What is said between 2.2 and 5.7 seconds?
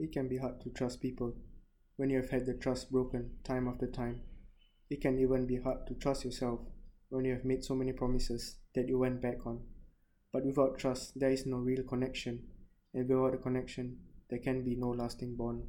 had the trust broken time after time. It can even be